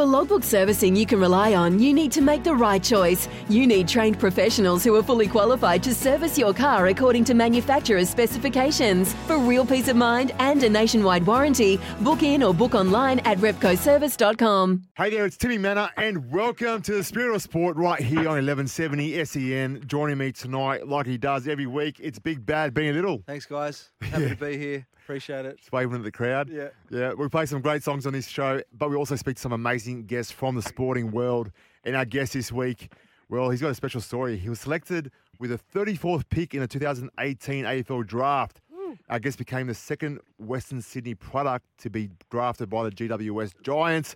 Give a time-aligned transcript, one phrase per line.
[0.00, 3.28] For logbook servicing you can rely on, you need to make the right choice.
[3.50, 8.08] You need trained professionals who are fully qualified to service your car according to manufacturer's
[8.08, 9.12] specifications.
[9.26, 13.36] For real peace of mind and a nationwide warranty, book in or book online at
[13.40, 14.84] repcoservice.com.
[14.96, 18.40] Hey there, it's Timmy Mannah, and welcome to the Spirit of Sport right here on
[18.40, 19.82] 1170 SEN.
[19.86, 23.22] Joining me tonight, like he does every week, it's Big Bad Being a Little.
[23.26, 23.90] Thanks, guys.
[24.00, 24.86] Happy to be here.
[25.10, 25.58] Appreciate it.
[25.58, 26.48] Just waving at the crowd.
[26.50, 26.68] Yeah.
[26.88, 29.50] Yeah, we play some great songs on this show, but we also speak to some
[29.52, 31.50] amazing guests from the sporting world.
[31.82, 32.92] And our guest this week,
[33.28, 34.36] well, he's got a special story.
[34.36, 38.60] He was selected with a 34th pick in the 2018 AFL draft.
[39.08, 44.14] Our guest became the second Western Sydney product to be drafted by the GWS Giants.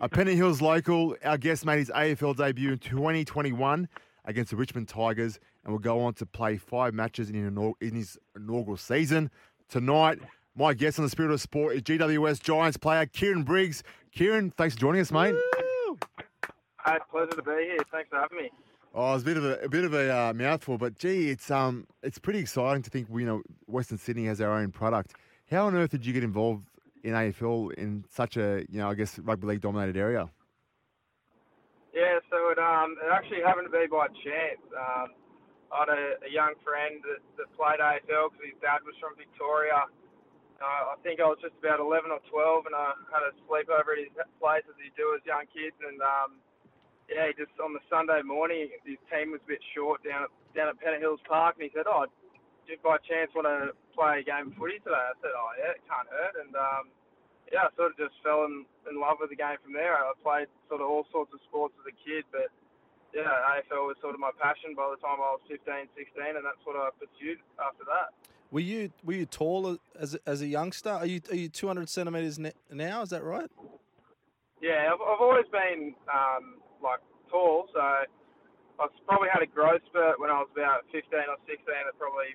[0.00, 3.88] A Pennant Hills local, our guest made his AFL debut in 2021
[4.24, 8.76] against the Richmond Tigers and will go on to play five matches in his inaugural
[8.76, 9.30] season.
[9.68, 10.18] Tonight,
[10.56, 13.82] my guest on the Spirit of Sport is GWS Giants player Kieren Briggs.
[14.16, 15.34] Kieren, thanks for joining us, mate.
[16.86, 17.76] Hey, pleasure to be here.
[17.92, 18.50] Thanks for having me.
[18.94, 21.50] Oh, it's a bit of a, a bit of a uh, mouthful, but gee, it's
[21.50, 25.12] um, it's pretty exciting to think we you know Western Sydney has our own product.
[25.50, 26.66] How on earth did you get involved
[27.04, 30.30] in AFL in such a you know I guess rugby league dominated area?
[31.92, 34.62] Yeah, so it um it actually happened to be by chance.
[34.74, 35.08] Um,
[35.68, 39.16] I had a, a young friend that, that played AFL because his dad was from
[39.20, 39.84] Victoria.
[40.58, 43.94] Uh, I think I was just about 11 or 12, and I had a sleepover
[43.94, 44.10] at his
[44.42, 45.76] place as you do as young kids.
[45.78, 46.42] And um,
[47.06, 50.68] yeah, just on the Sunday morning, his team was a bit short down at down
[50.72, 54.20] at Pennant Hills Park, and he said, "Oh, do you by chance want to play
[54.20, 56.84] a game of footy today?" I said, "Oh yeah, it can't hurt." And um,
[57.52, 59.96] yeah, I sort of just fell in, in love with the game from there.
[59.96, 62.52] I played sort of all sorts of sports as a kid, but
[63.14, 63.24] yeah,
[63.56, 66.60] AFL was sort of my passion by the time I was 15, 16, and that's
[66.64, 68.12] what I pursued after that.
[68.50, 70.88] Were you were you tall as a- as a youngster?
[70.88, 73.02] Are you are you 200 centimeters now?
[73.02, 73.50] Is that right?
[74.62, 80.18] Yeah, I've, I've always been um, like tall, so I probably had a growth spurt
[80.18, 81.60] when I was about 15 or 16.
[81.68, 82.32] That probably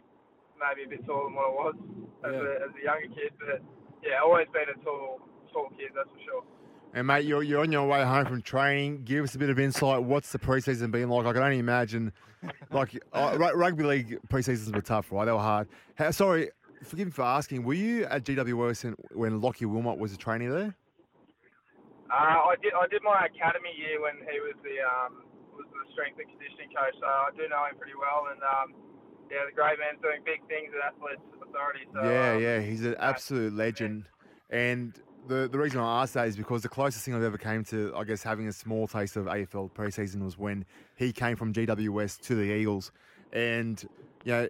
[0.62, 1.76] maybe a bit taller than what I was
[2.30, 2.46] as, Yeah.
[2.46, 3.60] a, as a younger kid, but
[4.06, 5.18] yeah, always been a tall
[5.52, 6.44] tall kid, that's for sure.
[6.96, 9.04] And mate, you're you're on your way home from training.
[9.04, 10.04] Give us a bit of insight.
[10.04, 11.26] What's the preseason been like?
[11.26, 12.14] I can only imagine.
[12.72, 15.26] Like uh, ru- rugby league preseasons were tough, right?
[15.26, 15.68] They were hard.
[15.96, 16.52] How, sorry,
[16.84, 17.64] forgive me for asking.
[17.64, 20.76] Were you at GWS in- when Lockie Wilmot was a trainee there?
[22.12, 25.24] Uh, I did I did my academy year when he was the um,
[25.58, 28.30] was the strength and conditioning coach, so I do know him pretty well.
[28.32, 28.80] And um,
[29.32, 31.90] yeah, the great man's doing big things at Athletes Authority.
[31.90, 34.06] So yeah, um, yeah, he's an absolute legend.
[34.52, 34.94] And
[35.28, 37.94] the the reason I asked that is because the closest thing I've ever came to,
[37.96, 42.20] I guess, having a small taste of AFL preseason was when he came from GWS
[42.22, 42.92] to the Eagles,
[43.32, 43.82] and
[44.26, 44.48] you know,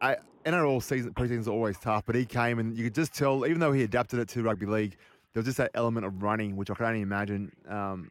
[0.00, 3.46] I, NRL season preseasons are always tough, but he came and you could just tell,
[3.46, 4.96] even though he adapted it to rugby league,
[5.32, 8.10] there was just that element of running, which I can only imagine, um,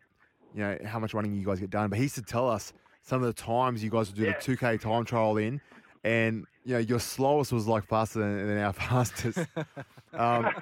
[0.53, 1.89] you know, how much running you guys get done.
[1.89, 4.33] But he used to tell us some of the times you guys would do Yeah.
[4.33, 5.61] the two K time trial in,
[6.05, 9.41] and you know, your slowest was like faster than, than our fastest.
[10.13, 10.45] Um,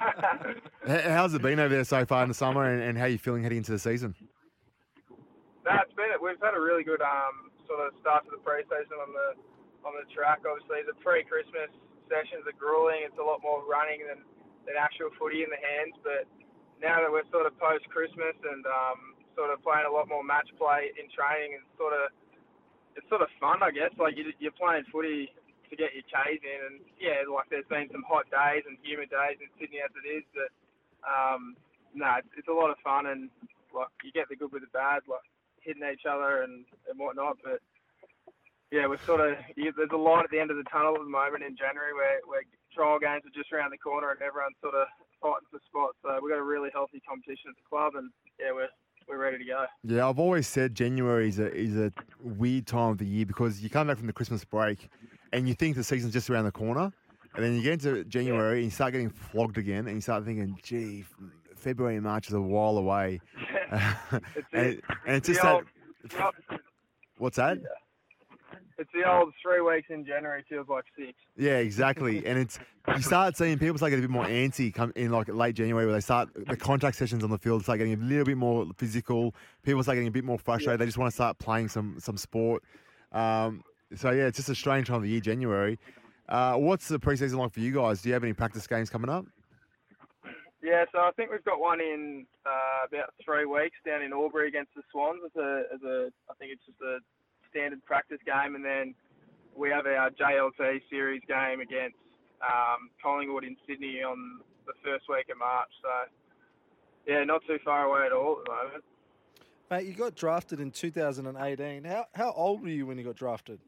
[0.88, 3.20] How's it been over there so far in the summer, and, and how are you
[3.20, 4.16] feeling heading into the season?
[5.64, 8.96] No, it's been we've had a really good um, sort of start to the pre-season
[8.96, 9.28] on the
[9.84, 10.40] on the track.
[10.48, 11.68] Obviously, the pre-Christmas
[12.08, 13.04] sessions are grueling.
[13.04, 14.24] It's a lot more running than
[14.64, 15.96] than actual footy in the hands.
[16.00, 16.24] But
[16.80, 20.48] now that we're sort of post-Christmas and um, sort of playing a lot more match
[20.56, 22.12] play in training, and sort of
[22.96, 23.92] it's sort of fun, I guess.
[23.98, 25.30] Like you, you're playing footy
[25.70, 29.10] to get your K's in, and yeah, like there's been some hot days and humid
[29.10, 30.50] days in Sydney as it is, but
[31.02, 31.56] um,
[31.94, 33.30] no, it's, it's a lot of fun and
[33.74, 35.24] like you get the good with the bad, like
[35.62, 37.38] hitting each other and, and whatnot.
[37.42, 37.58] But
[38.70, 41.02] yeah, we're sort of you, there's a light at the end of the tunnel at
[41.02, 44.58] the moment in January where where trial games are just around the corner and everyone's
[44.62, 44.86] sort of
[45.22, 45.98] fighting for spots.
[46.02, 48.70] So we've got a really healthy competition at the club, and yeah, we're
[49.08, 49.66] we're ready to go.
[49.84, 53.60] Yeah, I've always said January is a is a weird time of the year because
[53.60, 54.88] you come back from the Christmas break,
[55.32, 56.92] and you think the season's just around the corner,
[57.34, 60.24] and then you get into January and you start getting flogged again, and you start
[60.24, 61.04] thinking, "Gee,
[61.56, 63.20] February and March is a while away,"
[63.72, 63.72] It's
[64.52, 64.84] and, it.
[65.06, 65.54] and it's just that.
[65.54, 65.64] old-
[66.04, 66.58] it's the-
[67.18, 67.58] What's that?
[68.76, 71.12] It's the old three weeks in January feels like six.
[71.36, 72.26] Yeah, exactly.
[72.34, 75.28] And it's you start seeing people start getting a bit more antsy come in like
[75.28, 78.24] late January where they start the contact sessions on the field start getting a little
[78.24, 79.34] bit more physical.
[79.62, 80.80] People start getting a bit more frustrated.
[80.80, 82.62] They just want to start playing some some sport.
[83.12, 83.62] Um,
[83.94, 85.78] so yeah, it's just a strange time of the year, January.
[86.28, 88.02] Uh, what's the preseason like for you guys?
[88.02, 89.26] Do you have any practice games coming up?
[90.62, 94.48] Yeah, so I think we've got one in uh, about three weeks down in Albury
[94.48, 96.98] against the Swans as a, as a I think it's just a
[97.54, 98.94] standard practice game, and then
[99.54, 101.96] we have our JLT series game against
[102.42, 105.70] um, Collingwood in Sydney on the first week of March.
[105.80, 106.10] So
[107.06, 108.84] yeah, not too far away at all at the moment.
[109.70, 111.84] Mate, you got drafted in 2018.
[111.84, 113.60] How how old were you when you got drafted?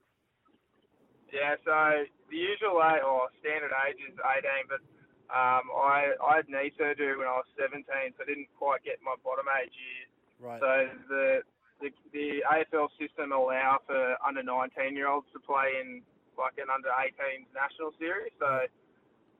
[1.32, 4.82] Yeah, so the usual age or standard age is 18, but
[5.30, 8.98] um, I I had knee surgery when I was 17, so I didn't quite get
[9.04, 10.06] my bottom age year.
[10.38, 10.60] Right.
[10.60, 10.70] So
[11.08, 11.40] the
[11.80, 16.02] the, the AFL system allow for under 19 year olds to play in
[16.38, 18.32] like an under 18s national series.
[18.38, 18.46] So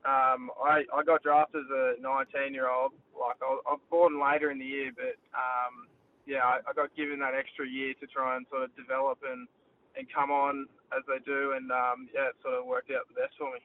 [0.09, 2.93] um, I I got drafted as a 19 year old.
[3.19, 5.88] Like I, was- I was born later in the year, but um,
[6.27, 9.49] yeah, I, I got given that extra year to try and sort of develop and
[9.97, 10.67] and come on
[10.97, 13.61] as they do, and um, yeah, it sort of worked out the best for me.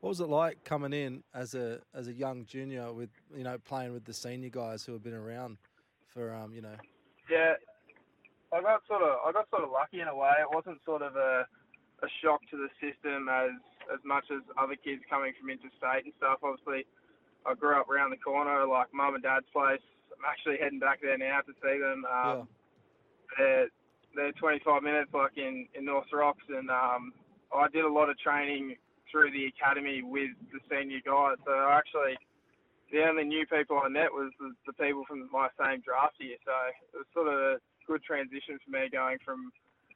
[0.00, 3.56] What was it like coming in as a as a young junior with you know
[3.58, 5.56] playing with the senior guys who have been around
[6.06, 6.74] for um you know
[7.30, 7.54] Yeah,
[8.52, 10.32] I got sort of I got sort of lucky in a way.
[10.40, 11.48] It wasn't sort of a
[12.02, 13.56] a shock to the system as
[13.92, 16.44] as much as other kids coming from interstate and stuff.
[16.44, 16.84] Obviously,
[17.46, 19.82] I grew up around the corner, like mum and dad's place.
[20.12, 22.04] I'm actually heading back there now to see them.
[22.04, 22.48] Um,
[23.38, 23.68] They're
[24.14, 27.12] they're 25 minutes, like in in North Rocks, and um,
[27.54, 28.76] I did a lot of training
[29.10, 31.40] through the academy with the senior guys.
[31.44, 32.20] So I actually
[32.92, 36.36] the only new people I met was the, the people from my same draft year.
[36.44, 36.52] So
[36.92, 37.56] it was sort of a
[37.92, 39.50] good transition for me going from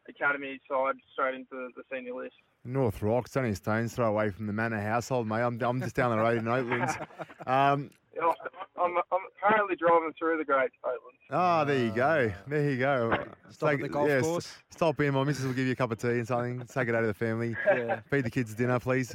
[0.09, 2.35] academy side straight into the senior list.
[2.65, 5.41] North Rocks, only a stone's throw away from the Mannah household, mate.
[5.41, 7.07] I'm, I'm just down the road in Oatlands.
[7.47, 8.35] Um, You know,
[8.81, 11.27] I'm, I'm currently driving through the Great Oatlands.
[11.31, 12.33] oh, there you go.
[12.49, 13.17] There you go.
[13.51, 14.57] Stop at Take- the golf yes, course.
[14.71, 15.15] Stop in.
[15.15, 16.61] My missus will give you a cup of tea and something.
[16.67, 17.55] Take it out to the family.
[17.67, 18.01] Yeah.
[18.11, 19.15] Feed the kids dinner, please.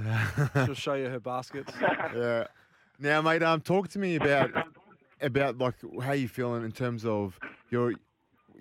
[0.66, 1.74] she'll show you her baskets.
[2.16, 2.46] yeah.
[3.00, 4.52] Now, mate, um, talk to me about
[5.22, 7.38] about like how you feeling in terms of
[7.70, 7.94] your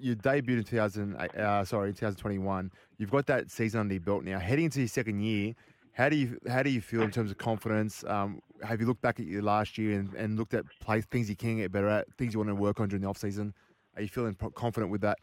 [0.01, 2.71] your debuted in 2000, uh, sorry, 2021.
[2.99, 4.39] You've got that season under your belt now.
[4.39, 5.55] Heading into your second year,
[5.93, 8.05] how do you how do you feel in terms of confidence?
[8.05, 11.29] Um, have you looked back at your last year and, and looked at play, things
[11.29, 13.55] you can get better at, things you want to work on during the off season?
[13.97, 15.19] Are you feeling confident with that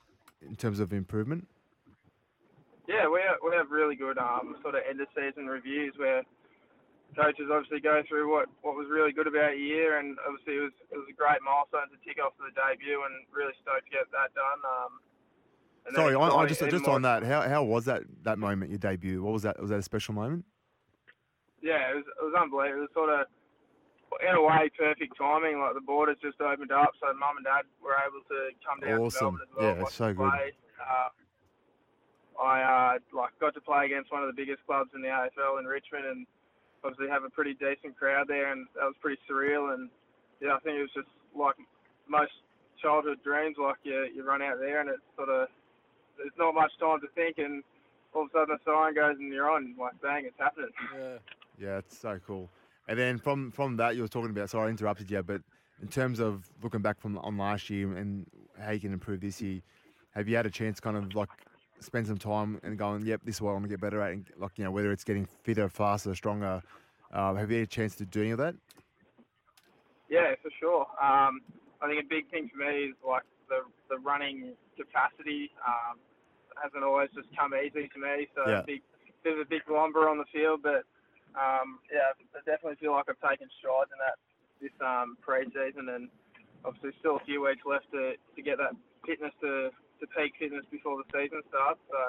[0.47, 1.47] in terms of improvement?
[2.88, 6.24] Yeah, we have, we have really good um, sort of end of season reviews where
[7.18, 10.64] coaches obviously go through what, what was really good about your year, and obviously it
[10.69, 13.90] was it was a great milestone to tick off for the debut, and really stoked
[13.90, 14.62] to get that done.
[14.62, 14.94] Um,
[15.96, 19.24] Sorry, I, exciting- just just on that, how how was that that moment, your debut?
[19.24, 19.60] What was that?
[19.60, 20.46] Was that a special moment?
[21.62, 22.86] Yeah, it was it was unbelievable.
[22.86, 23.25] It was sort of
[24.22, 25.60] in a way perfect timing.
[25.60, 29.00] Like the borders just opened up, so mum and dad were able to come down
[29.02, 29.20] Awesome.
[29.20, 29.75] to Melbourne as well.
[29.75, 30.31] Yeah, it's so good.
[30.78, 31.10] Uh,
[32.38, 35.60] I uh, like got to play against one of the biggest clubs in the AFL
[35.60, 36.28] in Richmond, and
[36.88, 39.74] obviously have a pretty decent crowd there, and that was pretty surreal.
[39.74, 39.89] And
[40.39, 41.56] yeah, I think it was just like
[42.07, 42.31] most
[42.81, 43.57] childhood dreams.
[43.60, 45.48] Like you you run out there, and it's sort of
[46.18, 47.63] there's not much time to think, and
[48.13, 49.75] all of a sudden a siren goes and you're on.
[49.78, 50.72] Like bang, it's happening.
[50.95, 51.18] Yeah.
[51.60, 52.50] Yeah, it's so cool.
[52.88, 54.50] And then from from that, you were talking about.
[54.50, 55.42] Sorry, I interrupted you, but
[55.81, 58.25] in terms of looking back from on last year and
[58.60, 59.62] how you can improve this year,
[60.13, 61.30] have you had a chance kind of like
[61.79, 64.12] spend some time and going, "Yep, this is what I want to get better at,"
[64.12, 66.62] and like you know whether it's getting fitter, faster, stronger.
[67.12, 68.56] Um, have you had a chance to do any of that?
[70.09, 70.88] Yeah, for sure.
[71.01, 71.41] Um,
[71.81, 75.51] I think a big thing for me is like the the running capacity.
[75.65, 76.00] Um,
[76.62, 78.27] hasn't always just come easy to me.
[78.35, 78.59] So Yeah.
[78.59, 78.81] a big
[79.24, 80.83] bit of a big lumber on the field, but
[81.38, 84.18] um, yeah, I definitely feel like I've taken strides in that
[84.62, 86.09] this um, pre-season, and
[86.65, 88.74] obviously still a few weeks left to, to get that
[89.06, 89.69] fitness to,
[90.00, 91.80] to peak fitness before the season starts.
[91.89, 92.01] So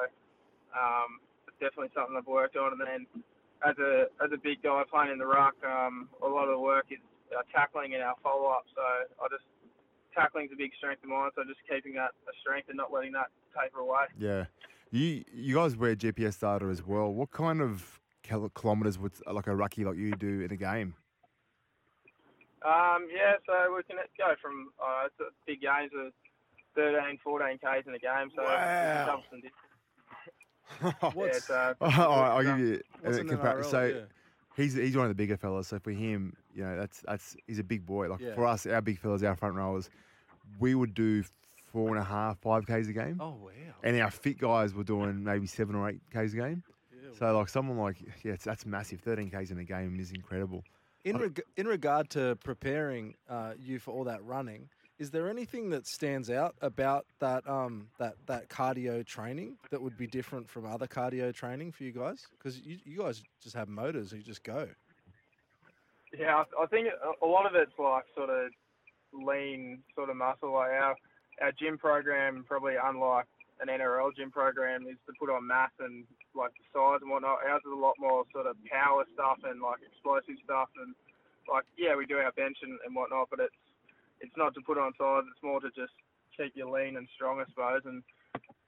[0.74, 3.02] um, it's definitely something I've worked on, and then
[3.66, 6.62] as a as a big guy playing in the ruck, um, a lot of the
[6.62, 7.02] work is
[7.36, 8.64] our tackling and our follow up.
[8.74, 9.44] So I just
[10.14, 11.30] tackling's a big strength of mine.
[11.34, 14.06] So just keeping that a strength and not letting that taper away.
[14.18, 14.46] Yeah,
[14.90, 17.12] you you guys wear GPS data as well.
[17.12, 18.00] What kind of
[18.54, 20.94] kilometers would like a rookie like you do in a game?
[22.66, 25.06] Um, yeah, so we can go from uh,
[25.46, 26.12] big games of
[26.82, 28.30] 13, 14 k's in a game.
[28.36, 29.06] So Wow.
[29.06, 29.42] jumps and.
[30.82, 33.70] Yeah, What's, it's, uh, I'll give you a what's an compar- NRL?
[33.70, 34.00] So yeah.
[34.54, 35.66] he's he's one of the bigger fellas.
[35.68, 38.08] So for him, you know, that's that's he's a big boy.
[38.08, 38.34] Like Yeah.
[38.34, 39.88] for us, our big fellas, our front rowers,
[40.60, 41.24] we would do
[41.72, 43.50] four and a half, five k's a game, Oh wow.
[43.82, 46.62] and our fit guys were doing maybe seven or eight k's a game.
[46.92, 49.00] Yeah, So like someone like yeah, it's, that's massive.
[49.00, 50.62] Thirteen k's in a game is incredible.
[51.04, 54.68] In, reg- in regard to preparing uh, you for all that running,
[54.98, 59.96] is there anything that stands out about that um, that that cardio training that would
[59.96, 62.26] be different from other cardio training for you guys?
[62.36, 64.68] Because you, you guys just have motors, you just go.
[66.16, 68.50] Yeah, I, think a- a lot of it's like sort of
[69.12, 70.52] lean sort of muscle.
[70.52, 70.96] Like our
[71.40, 73.26] our gym program, probably unlike
[73.60, 77.38] an NRL gym program, is to put on mass and like the size and whatnot.
[77.48, 80.94] Ours is a lot more sort of power stuff and like explosive stuff and
[81.50, 83.54] like yeah, we do our bench and, and whatnot, but it's
[84.20, 85.24] it's not to put on size.
[85.30, 85.92] It's more to just
[86.36, 88.02] keep you lean and strong, I suppose, and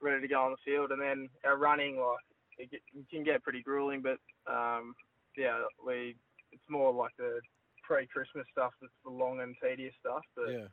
[0.01, 0.91] ready to go on the field.
[0.93, 2.19] And then our running, like
[2.59, 4.19] it, get, it can get pretty grueling, but
[4.51, 4.95] um,
[5.37, 6.17] yeah, we
[6.53, 7.41] it's more like the
[7.83, 10.23] pre-Christmas stuff that's the long and tedious stuff.
[10.35, 10.67] But Yeah.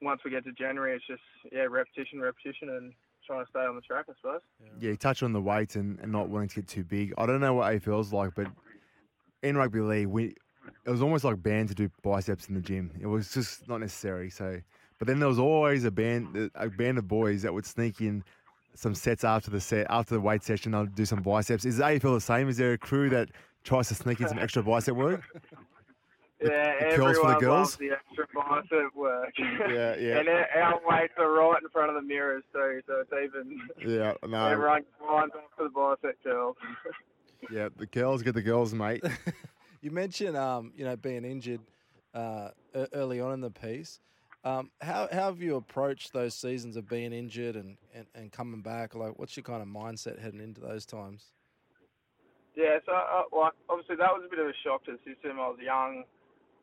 [0.00, 2.92] once we get to January, it's just yeah, repetition, repetition, and
[3.26, 4.40] trying to stay on the track, I suppose.
[4.80, 7.14] Yeah, you touched on the weights and, and not wanting to get too big.
[7.18, 8.46] I don't know what AFL's like, but
[9.42, 10.34] in rugby league, we
[10.86, 12.90] it was almost like banned to do biceps in the gym.
[13.00, 14.30] It was just not necessary.
[14.30, 14.60] So,
[14.98, 18.24] but then there was always a band a band of boys that would sneak in
[18.74, 20.72] some sets after the set after the weight session.
[20.72, 21.64] They'll do some biceps.
[21.64, 22.48] Is AFL the same?
[22.48, 23.28] Is there a crew that
[23.62, 25.22] tries to sneak in some extra bicep work?
[26.42, 27.52] Yeah, the curls for the everyone girls?
[27.52, 29.32] loves the extra bicep work.
[29.38, 30.18] Yeah, yeah.
[30.18, 33.60] and our our weights are right in front of the mirrors too, so it's even
[33.86, 36.56] Yeah, no, everyone lines up for the bicep curls.
[37.50, 37.68] yeah.
[37.76, 39.02] The girls get the girls, mate.
[39.84, 41.60] You mentioned, um, you know, being injured
[42.14, 42.48] uh,
[42.94, 44.00] early on in the piece.
[44.42, 48.62] Um, how, how have you approached those seasons of being injured and, and, and coming
[48.62, 48.94] back?
[48.94, 51.26] Like, what's your kind of mindset heading into those times?
[52.56, 55.38] Yeah, so uh, like obviously that was a bit of a shock to the system.
[55.38, 56.04] I was young,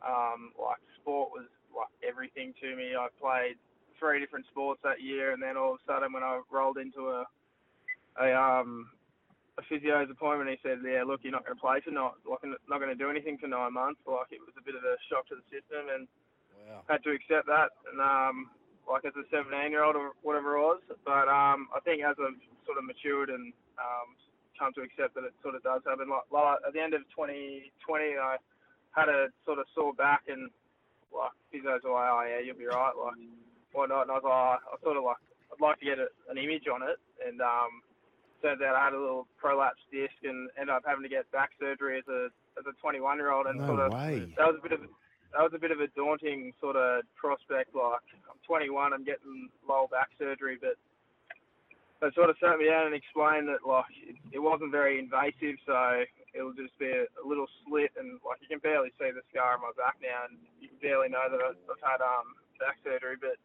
[0.02, 1.46] um, like sport was
[1.78, 2.96] like everything to me.
[2.98, 3.58] I played
[4.00, 7.10] three different sports that year, and then all of a sudden when I rolled into
[7.10, 7.26] a
[8.20, 8.90] a um
[9.60, 12.44] a physio's appointment, he said, "Yeah, look, you're not going to play for not like
[12.44, 14.96] not going to do anything for nine months." Like it was a bit of a
[15.12, 16.08] shock to the system, and
[16.68, 16.84] Wow.
[16.88, 18.50] had to accept that, and um,
[18.88, 20.82] like as a 17 year old or whatever it was.
[21.04, 24.16] But um, I think as I've sort of matured and um,
[24.58, 26.10] come to accept that it sort of does happen.
[26.10, 27.66] Like, like at the end of 2020,
[28.18, 28.38] I
[28.94, 30.50] had a sort of sore back, and
[31.10, 33.18] like physio's were like, oh yeah, you'll be right, like
[33.74, 34.08] whatnot.
[34.08, 36.68] And I was like, I sort of like, I'd like to get a, an image
[36.70, 37.82] on it, and um,
[38.42, 41.52] turns out I had a little prolapse disc and ended up having to get back
[41.60, 42.30] surgery as a
[42.60, 44.28] as a 21 year old, and No sort of way.
[44.38, 47.74] that was a bit of that was a bit of a daunting sort of prospect.
[47.76, 50.76] Like I'm 21, I'm getting lower back surgery, but
[52.02, 55.56] they sort of sat me down and explained that like it, it wasn't very invasive,
[55.66, 59.22] so it'll just be a, a little slit, and like you can barely see the
[59.32, 62.36] scar on my back now, and you can barely know that I've, I've had um
[62.60, 63.16] back surgery.
[63.22, 63.38] But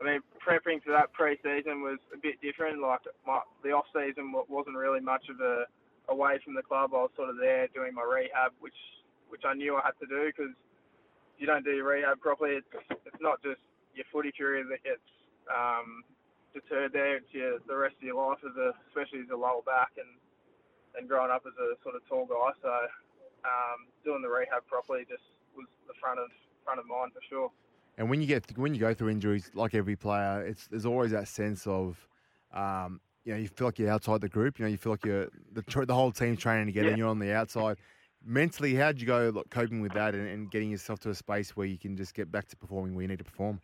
[0.00, 2.80] I mean, prepping for that pre-season was a bit different.
[2.80, 5.64] Like my the off season wasn't really much of a
[6.08, 6.92] away from the club.
[6.92, 8.76] I was sort of there doing my rehab, which
[9.28, 12.60] which I knew I had to do because if you don't do your rehab properly,
[12.60, 12.72] it's
[13.08, 13.60] it's not just
[13.94, 15.08] your footy career that gets
[15.48, 16.04] um,
[16.52, 17.16] deterred there.
[17.16, 20.12] It's your the rest of your life as a especially as a lower back and
[20.96, 22.52] and growing up as a sort of tall guy.
[22.60, 22.72] So
[23.48, 25.24] um, doing the rehab properly just
[25.56, 26.28] was the front of
[26.64, 27.50] front of mind for sure.
[27.98, 31.12] And when you get when you go through injuries, like every player, it's there's always
[31.12, 32.06] that sense of,
[32.52, 34.58] um, you know, you feel like you're outside the group.
[34.58, 37.18] You know, you feel like you're the the whole team's training together, and you're on
[37.18, 37.78] the outside.
[38.24, 41.56] Mentally, how'd you go like, coping with that and, and getting yourself to a space
[41.56, 43.60] where you can just get back to performing where you need to perform?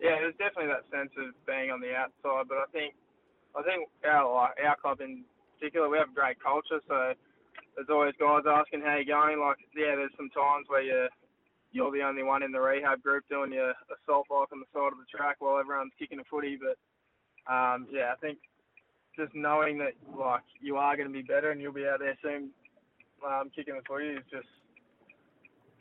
[0.00, 2.94] Yeah, there's definitely that sense of being on the outside, but I think
[3.54, 7.12] I think our like, our club in particular, we have a great culture, so
[7.76, 9.38] there's always guys asking how you're going.
[9.38, 11.08] Like, yeah, there's some times where you
[11.74, 14.94] you're the only one in the rehab group doing your assault bike on the side
[14.94, 16.56] of the track while everyone's kicking a footy.
[16.56, 16.78] But
[17.52, 18.38] um, yeah, I think
[19.18, 22.16] just knowing that like you are going to be better and you'll be out there
[22.22, 22.50] soon
[23.26, 24.46] um, kicking the footy is just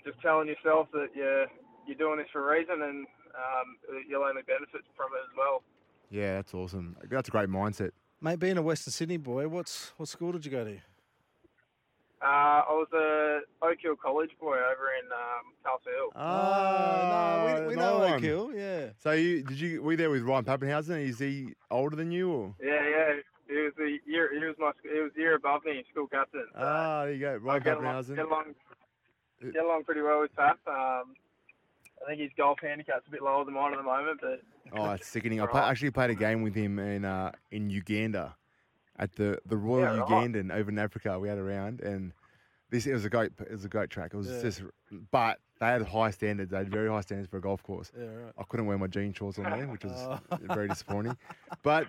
[0.04, 1.46] just telling yourself that you're
[1.86, 3.06] you're doing this for a reason and
[3.38, 3.68] um,
[4.10, 5.62] you'll only benefit from it as well.
[6.10, 6.98] Yeah, that's awesome.
[7.10, 7.92] That's a great mindset.
[8.20, 10.78] Mate, being a Western Sydney boy, what's what school did you go to?
[12.24, 16.12] Uh, I was a Oak Hill College boy over in um, Castle Hill.
[16.16, 18.02] Oh, no, we, we know.
[18.04, 18.90] Oak Hill, yeah.
[18.98, 21.06] So you did you were you there with Ryan Papenhuyzen?
[21.06, 22.56] Is he older than you or?
[22.64, 23.14] Yeah, yeah.
[23.50, 24.30] He was the year.
[24.40, 24.72] He was my.
[24.84, 26.46] He was the year above me, school captain.
[26.54, 28.16] So Ah, there you go, I Ryan get along, Papenhuyzen.
[28.16, 28.44] get along.
[29.42, 30.60] Get along pretty well with Pap.
[30.66, 31.16] Um,
[32.02, 34.42] I think his golf handicap's a bit lower than mine at the moment, but
[34.78, 35.42] Oh, it's sickening.
[35.42, 38.36] I play, actually played a game with him in uh, in Uganda
[39.00, 40.04] at the, the Royal Yeah.
[40.04, 41.20] Ugandan over in Africa.
[41.20, 42.12] We had a round, and
[42.70, 44.14] this it was a great it was a great track.
[44.14, 44.42] It was Yeah.
[44.42, 44.62] just,
[45.12, 46.52] but they had high standards.
[46.52, 47.92] They had very high standards for a golf course.
[47.98, 48.34] Yeah, right.
[48.38, 50.20] I couldn't wear my jean shorts on there, which was Oh.
[50.42, 51.18] very disappointing.
[51.64, 51.88] But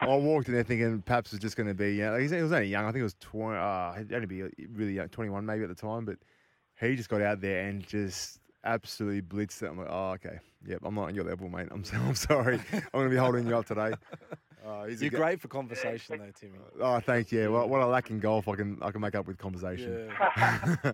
[0.00, 2.40] I walked in there thinking Paps was just going to be, you know, he's- he
[2.40, 2.84] was only young.
[2.84, 5.74] I think he was 20, uh, he'd only be really young, 21 maybe at the
[5.74, 6.06] time.
[6.06, 6.16] But
[6.80, 9.66] he just got out there and just absolutely blitzed it.
[9.66, 10.38] I'm like, oh, okay.
[10.66, 11.68] Yep, I'm not on your level, mate.
[11.70, 12.58] I'm, so, I'm sorry.
[12.72, 13.92] I'm going to be holding you up today.
[14.88, 16.58] He's You're g- great for conversation, though, Timmy.
[16.80, 17.50] Oh, thank you.
[17.52, 20.08] well, what I lack in golf, I can I can make up with conversation.
[20.08, 20.76] Yeah.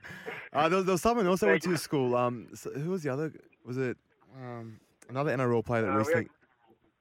[0.52, 2.14] uh, there, was, there was someone else that went to your school.
[2.16, 3.33] Um, so who was the other?
[3.64, 3.97] Was it
[4.40, 4.78] um,
[5.09, 6.23] another NRL player that Uh, we recently?
[6.23, 6.30] had-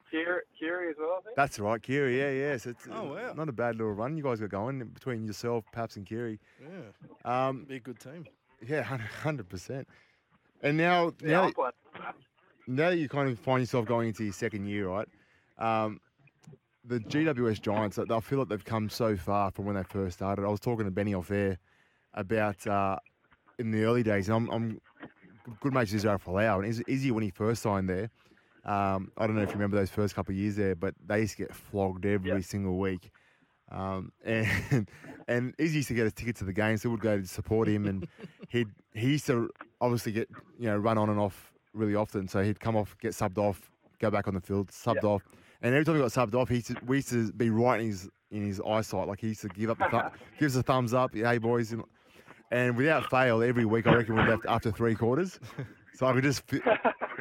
[0.08, 1.36] Kiri, Kiri as well, I think.
[1.36, 2.18] That's right, Kiri.
[2.18, 2.56] Yeah, yeah.
[2.58, 3.32] So it's Oh, wow.
[3.34, 6.38] not a bad little run you guys got going between yourself, Paps, and Kiri.
[6.62, 7.48] Yeah.
[7.48, 8.24] Um, Be a good team.
[8.66, 9.88] yeah, hundred percent.
[10.62, 11.64] And now, yeah, now
[11.96, 12.14] I'm
[12.68, 15.08] now you kind of find yourself going into your second year, right?
[15.58, 16.00] Um,
[16.86, 20.44] the GWS Giants, I feel like they've come so far from when they first started.
[20.44, 21.58] I was talking to Benny off air
[22.14, 22.96] about uh,
[23.58, 24.80] in the early days, and I'm, I'm
[25.60, 28.10] good mates with Israel Folau, and Izzy, when he first signed there,
[28.64, 31.20] um, I don't know if you remember those first couple of years there, but they
[31.20, 32.44] used to get flogged every yep.
[32.44, 33.10] single week.
[33.70, 34.88] Um, and
[35.28, 37.68] and Izzy used to get a ticket to the game, so we'd go to support
[37.68, 38.08] him, and
[38.48, 39.50] he he used to
[39.80, 40.28] obviously get
[40.58, 42.28] you know run on and off really often.
[42.28, 45.04] So he'd come off, get subbed off, go back on the field, subbed yep.
[45.04, 45.22] off,
[45.62, 47.80] and every time he got subbed off, he used to, we used to be right
[47.80, 49.08] in his in his eyesight.
[49.08, 50.04] Like he used to give up the th-
[50.38, 51.14] gives a thumbs up.
[51.14, 51.74] Hey boys,
[52.50, 55.40] and without fail, every week I reckon we left after three quarters.
[55.94, 56.42] So I could just.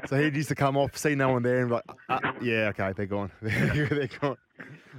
[0.08, 2.68] So he used to come off, see no one there, and be like, uh, "Yeah,
[2.70, 3.32] okay, they're gone.
[3.42, 4.38] they're gone."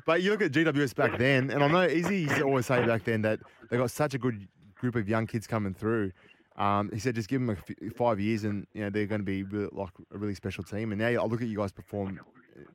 [0.07, 2.85] But you look at GWS back then, and I know Izzy used to always say
[2.85, 3.41] back then that
[3.71, 6.13] they got such a good group of young kids coming through.
[6.57, 9.21] Um, he said, just give them a f- five years, and you know they're going
[9.21, 10.91] to be really, like a really special team.
[10.93, 12.19] And now I look at you guys perform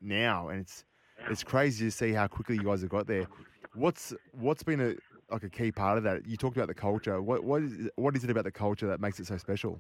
[0.02, 0.86] now, and it's
[1.30, 3.28] it's crazy to see how quickly you guys have got there.
[3.74, 4.96] What's what's been a
[5.32, 6.26] like a key part of that?
[6.28, 7.22] You talked about the culture.
[7.22, 9.80] What what is what is it about the culture that makes it so special?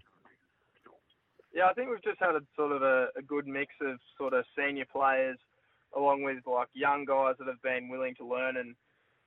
[1.54, 4.34] Yeah, I think we've just had a sort of a, a good mix of sort
[4.34, 5.38] of senior players,
[5.96, 8.76] along with like young guys that have been willing to learn and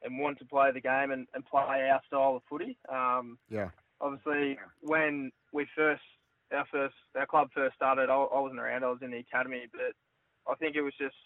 [0.02, 2.76] and want to play the game and, and play our style of footy.
[2.90, 3.70] Um, yeah.
[4.00, 6.02] Obviously, when we first
[6.52, 8.84] our first our club first started, I, I wasn't around.
[8.84, 9.94] I was in the academy, but
[10.48, 11.16] I think it was just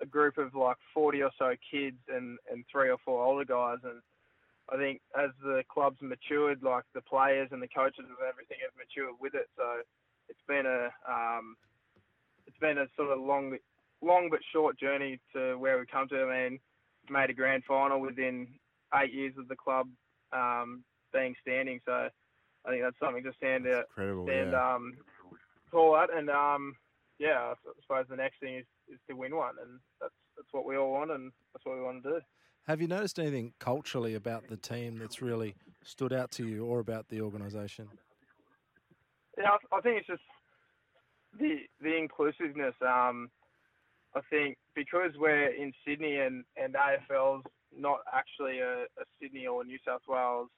[0.00, 3.78] a group of like 40 or so kids and, and three or four older guys.
[3.84, 4.00] And
[4.72, 8.74] I think as the club's matured, like the players and the coaches and everything have
[8.76, 9.48] matured with it.
[9.56, 9.82] So
[10.28, 11.56] it's been a um,
[12.46, 13.56] it's been a sort of long,
[14.02, 16.22] long but short journey to where we've come to.
[16.22, 16.58] I mean,
[17.10, 18.48] made a grand final within
[18.94, 19.88] eight years of the club
[20.32, 21.80] um, being standing.
[21.84, 22.08] So
[22.64, 24.74] I think that's something to stand out, stand yeah.
[24.74, 24.94] um,
[25.70, 26.14] call out.
[26.14, 26.74] And um,
[27.18, 30.66] yeah, I suppose the next thing is, is to win one, and that's that's what
[30.66, 32.20] we all want, and that's what we want to do.
[32.66, 36.80] Have you noticed anything culturally about the team that's really stood out to you, or
[36.80, 37.88] about the organisation?
[39.38, 40.22] Yeah, I, I think it's just
[41.38, 42.74] the the inclusiveness.
[42.80, 43.30] Um,
[44.16, 47.44] I think because we're in Sydney and and AFL's
[47.76, 50.48] not actually a, a Sydney or New South Wales,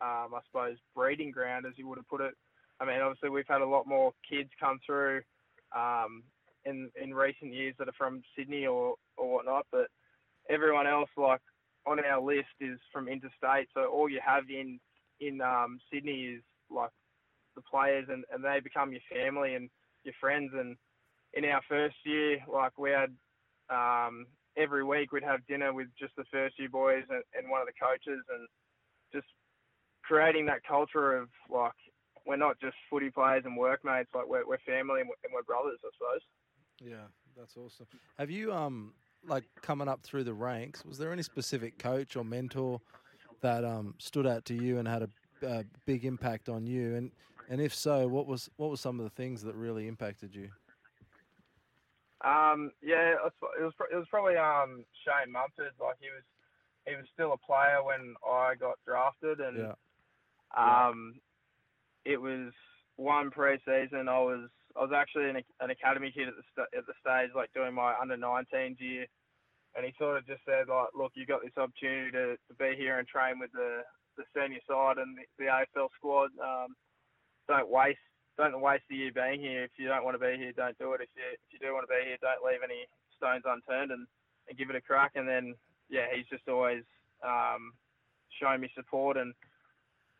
[0.00, 2.34] um, I suppose breeding ground, as you would have put it.
[2.80, 5.22] I mean, obviously we've had a lot more kids come through
[5.74, 6.22] um,
[6.64, 9.86] in in recent years that are from Sydney or or whatnot, but
[10.48, 11.40] everyone else like
[11.86, 13.68] on our list is from interstate.
[13.74, 14.80] So all you have in
[15.20, 16.90] in um, Sydney is like
[17.54, 19.70] the players, and, and they become your family and
[20.02, 20.50] your friends.
[20.54, 20.76] And
[21.34, 23.14] in our first year, like we had
[23.70, 27.60] um, every week we'd have dinner with just the first year boys and, and one
[27.60, 28.48] of the coaches, and
[29.12, 29.26] just
[30.02, 31.72] creating that culture of like
[32.26, 35.42] we're not just footy players and workmates, like we're, we're family and we're, and we're
[35.42, 36.20] brothers, I suppose.
[36.80, 37.06] Yeah,
[37.36, 37.86] that's awesome.
[38.18, 38.94] Have you um
[39.26, 40.84] like coming up through the ranks?
[40.84, 42.80] Was there any specific coach or mentor
[43.40, 45.08] that um stood out to you and had a,
[45.46, 46.96] a big impact on you?
[46.96, 47.10] And
[47.48, 50.50] and if so, what was what were some of the things that really impacted you?
[52.24, 55.72] Um, yeah, it was it was probably um, Shane Mumford.
[55.78, 56.24] Like he was
[56.86, 59.74] he was still a player when I got drafted, and yeah.
[60.56, 61.14] um,
[62.04, 62.52] it was
[62.96, 64.08] one pre-season.
[64.08, 67.30] I was I was actually an, an academy kid at the st- at the stage,
[67.34, 69.06] like doing my under 19s year,
[69.76, 72.74] and he sort of just said like, look, you got this opportunity to, to be
[72.76, 73.82] here and train with the
[74.16, 76.30] the senior side and the, the AFL squad.
[76.38, 76.74] Um,
[77.48, 78.02] don't waste
[78.36, 79.64] don't waste the year being here.
[79.64, 81.02] If you don't want to be here, don't do it.
[81.02, 82.86] If you if you do want to be here, don't leave any
[83.16, 84.06] stones unturned and,
[84.48, 85.12] and give it a crack.
[85.14, 85.54] And then
[85.88, 86.82] yeah, he's just always
[87.22, 87.72] um,
[88.40, 89.34] shown me support and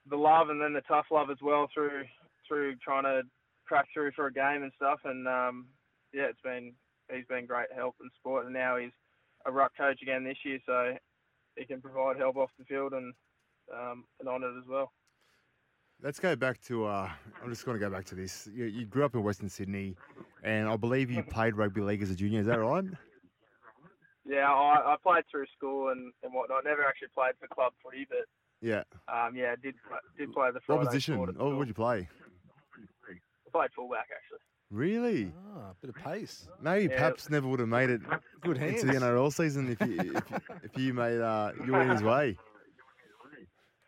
[0.09, 2.05] the love, and then the tough love as well through
[2.47, 3.23] through trying to
[3.67, 5.01] crack through for a game and stuff.
[5.05, 5.67] And um,
[6.13, 6.73] yeah, it's been
[7.13, 8.45] he's been great help and support.
[8.45, 8.93] And now he's
[9.47, 10.95] a ruck coach again this year, so
[11.57, 13.15] he can provide help off the field and
[13.73, 14.93] um, and on it as well.
[16.03, 16.87] Let's go back to.
[16.87, 17.11] Uh,
[17.43, 18.49] I'm just going to go back to this.
[18.53, 19.97] You, you, grew up in Western Sydney,
[20.43, 22.41] and I believe you played rugby league as a junior.
[22.41, 22.85] Is that right?
[24.27, 26.65] Yeah, I, I played through school and, and whatnot.
[26.65, 28.27] Never actually played for club footy, but
[28.65, 29.75] yeah, um, yeah, did
[30.19, 31.37] did play the Friday What position?
[31.39, 32.09] Oh, what did you play?
[33.09, 34.39] I played fullback actually.
[34.71, 35.33] Really?
[35.55, 36.49] Ah, a bit of pace.
[36.61, 36.99] Maybe yeah.
[36.99, 38.01] Paps never would have made it
[38.43, 38.83] Good hands.
[38.83, 40.25] into the NRL season if you if,
[40.65, 42.37] if you made uh, you went his way.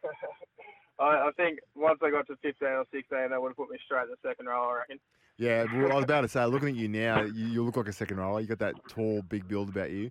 [1.01, 3.79] I, I think once I got to 15 or 16, they would have put me
[3.85, 4.99] straight in the second row, I reckon.
[5.39, 7.89] Yeah, well, I was about to say, looking at you now, you, you look like
[7.89, 8.41] a second rower.
[8.41, 10.11] You got that tall, big build about you.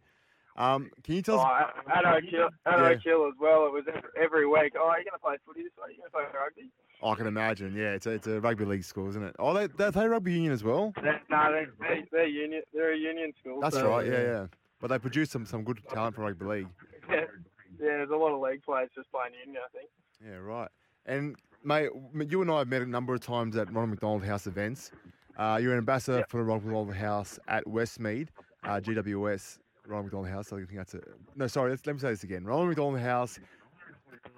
[0.57, 1.45] Um, can you tell us?
[1.87, 2.95] Oh, Kill, Addo yeah.
[3.03, 3.65] Kill as well.
[3.65, 4.73] It was every, every week.
[4.79, 5.87] Oh, are you going to play footy this week?
[5.87, 6.69] Are you going to play rugby?
[7.03, 7.75] I can imagine.
[7.75, 9.35] Yeah, it's a, it's a rugby league school, isn't it?
[9.37, 10.93] Oh, they they play rugby union as well.
[11.01, 12.61] They're, no, they, they, they're union.
[12.73, 13.59] They're a union school.
[13.59, 14.05] That's so, right.
[14.05, 14.45] Yeah, yeah.
[14.79, 16.67] But they produce some some good talent for rugby league.
[17.09, 17.97] Yeah, yeah.
[17.97, 19.61] There's a lot of league players just playing union.
[19.63, 19.89] I think.
[20.25, 20.69] Yeah, right.
[21.05, 21.89] And mate,
[22.29, 24.91] you and I have met a number of times at Ronald McDonald House events.
[25.37, 26.29] Uh, you're an ambassador Yep.
[26.29, 28.29] for the Ronald McDonald House at Westmead,
[28.63, 30.51] uh, GWS Ronald McDonald House.
[30.51, 31.01] I think that's a
[31.35, 31.47] no.
[31.47, 32.43] Sorry, let's, let me say this again.
[32.45, 33.39] Ronald McDonald House,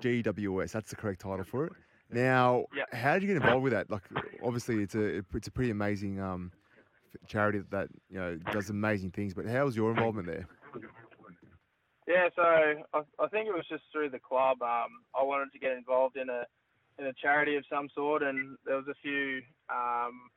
[0.01, 0.71] GWS.
[0.71, 1.73] That's the correct title for it.
[2.09, 2.93] Now, Yep.
[2.93, 3.89] how did you get involved with that?
[3.89, 4.03] Like,
[4.43, 6.51] obviously, it's a it's a pretty amazing um,
[7.27, 9.33] charity that you know does amazing things.
[9.33, 10.47] But how was your involvement there?
[12.07, 14.61] Yeah, so I, I think it was just through the club.
[14.61, 16.43] Um, I wanted to get involved in a
[16.99, 20.29] in a charity of some sort, and there was a few um,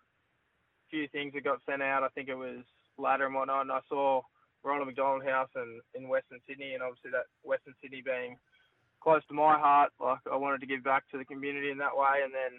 [0.90, 2.03] few things that got sent out.
[2.03, 2.64] I think it was
[2.99, 3.62] ladder and whatnot.
[3.62, 4.23] And I saw
[4.62, 8.37] Ronald McDonald House in, in Western Sydney, and obviously that Western Sydney being
[9.03, 11.96] close to my heart, like I wanted to give back to the community in that
[11.96, 12.20] way.
[12.23, 12.53] And then,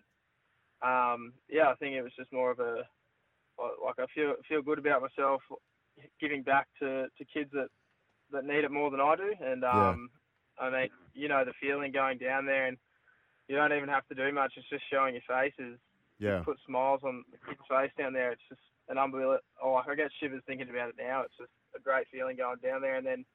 [0.81, 2.83] um, yeah, I think it was just more of a
[3.85, 5.41] like I feel feel good about myself
[6.19, 7.67] giving back to, to kids that
[8.31, 9.33] that need it more than I do.
[9.39, 9.89] And Yeah.
[9.89, 10.09] um,
[10.59, 12.77] I mean, you know, the feeling going down there, and
[13.47, 14.53] you don't even have to do much.
[14.57, 15.77] It's just showing your faces,
[16.19, 18.31] Yeah, put smiles on the kid's face down there.
[18.31, 19.39] It's just an unbelievable.
[19.61, 21.21] Oh, I get shivers thinking about it now.
[21.21, 23.25] It's just a great feeling going down there, and then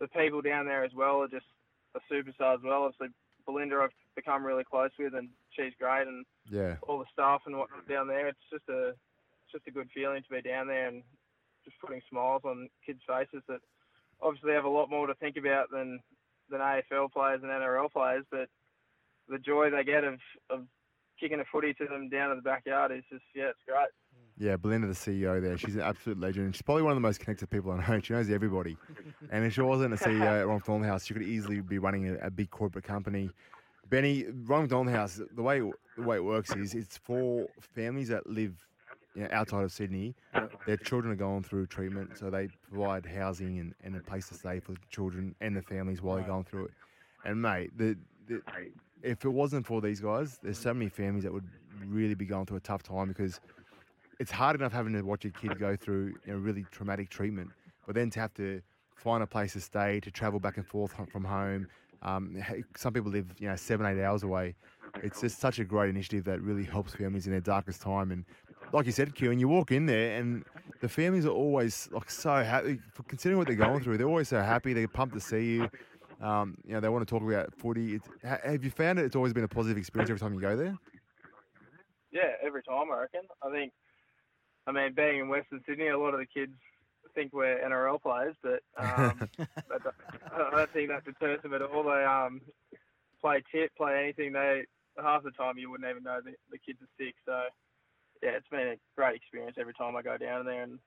[0.00, 1.46] the people down there as well are just
[1.94, 2.84] a superstar as well.
[2.84, 3.08] Obviously,
[3.46, 7.56] Belinda I've become really close with, and she's great, and yeah, all the staff and
[7.56, 8.28] whatnot down there.
[8.28, 11.02] It's just a it's just a good feeling to be down there and
[11.64, 13.60] just putting smiles on kids' faces that
[14.22, 16.00] obviously have a lot more to think about than
[16.50, 18.48] than AFL players and NRL players, but
[19.28, 20.18] the joy they get of,
[20.50, 20.66] of
[21.20, 23.88] kicking a footy to them down in the backyard is just yeah, it's great.
[24.38, 24.56] Yeah.
[24.56, 26.54] Belinda, the CEO there, she's an absolute legend.
[26.54, 28.00] She's probably one of the most connected people I know.
[28.04, 28.76] She knows everybody.
[29.30, 32.08] And if she wasn't a CEO at Ronald McDonald House, she could easily be running
[32.08, 33.30] a, a big corporate company.
[33.88, 35.60] Benny, Ronald McDonald House, the way
[35.96, 38.54] the way it works is it's for families that live
[39.14, 40.14] you know, outside of Sydney.
[40.66, 44.34] Their children are going through treatment, so they provide housing and, and a place to
[44.34, 46.70] stay for the children and the families while they're going through it.
[47.24, 47.96] And mate, the,
[48.28, 48.40] the
[49.02, 51.48] if it wasn't for these guys, there's so many families that would
[51.86, 53.40] really be going through a tough time because
[54.20, 57.48] it's hard enough having to watch your kid go through you know, really traumatic treatment,
[57.86, 58.60] but then to have to
[58.94, 61.66] find a place to stay, to travel back and forth from home.
[62.02, 62.36] Um,
[62.76, 64.54] some people live, you know, seven, eight hours away.
[65.02, 68.10] It's just such a great initiative that really helps families in their darkest time.
[68.10, 68.26] And
[68.74, 70.44] like you said, Q, and you walk in there and
[70.82, 72.78] the families are always like so happy,
[73.08, 73.96] considering what they're going through.
[73.96, 74.74] They're always so happy.
[74.74, 75.70] They're pumped to see you.
[76.20, 77.94] Um, you know, they want to talk about footy.
[77.94, 79.06] It's, have you found it?
[79.06, 80.76] It's always been a positive experience every time you go there.
[82.12, 83.22] Yeah, every time I reckon.
[83.42, 83.72] I think,
[84.66, 86.52] I mean, being in Western Sydney, a lot of the kids
[87.14, 89.94] think we're NRL players, but um, I don't-
[90.32, 91.82] I don't think that deters them at all.
[91.82, 92.40] They um,
[93.20, 94.32] play tip, play anything.
[94.32, 94.64] They
[95.02, 97.14] half the time you wouldn't even know the, the kids are sick.
[97.26, 97.42] So
[98.22, 100.78] yeah, it's been a great experience every time I go down there, and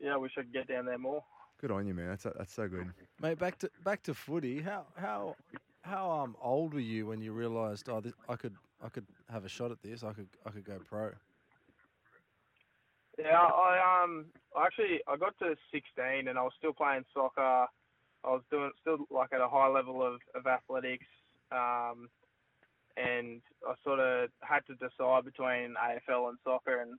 [0.00, 1.22] yeah, I wish I could get down there more.
[1.60, 2.08] Good on you, man.
[2.08, 2.90] That's that's so good.
[3.20, 4.60] Mate, back to back to footy.
[4.62, 5.36] How how
[5.82, 9.44] how um old were you when you realised oh this, I could I could have
[9.44, 10.02] a shot at this.
[10.02, 11.10] I could I could go pro.
[13.18, 14.26] Yeah, I um
[14.56, 17.66] actually I got to 16 and I was still playing soccer.
[18.24, 21.06] I was doing still like at a high level of of athletics,
[21.50, 22.08] um,
[22.96, 26.80] and I sort of had to decide between AFL and soccer.
[26.82, 26.94] And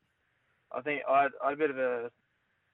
[0.75, 2.11] I think I had, I had a bit of a